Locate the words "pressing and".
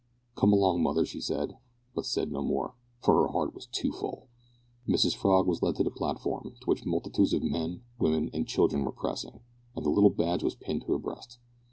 8.91-9.85